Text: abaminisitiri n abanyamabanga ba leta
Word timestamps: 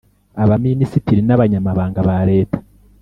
abaminisitiri 0.43 1.21
n 1.25 1.29
abanyamabanga 1.35 1.99
ba 2.07 2.17
leta 2.29 2.57